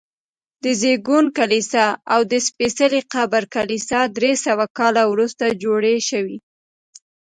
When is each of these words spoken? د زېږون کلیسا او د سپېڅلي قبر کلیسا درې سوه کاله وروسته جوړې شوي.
د 0.63 0.65
زېږون 0.81 1.25
کلیسا 1.37 1.85
او 2.13 2.21
د 2.31 2.33
سپېڅلي 2.47 3.01
قبر 3.13 3.43
کلیسا 3.55 3.99
درې 4.17 4.31
سوه 4.45 4.65
کاله 4.77 5.03
وروسته 5.07 5.45
جوړې 5.63 5.95
شوي. 6.09 6.37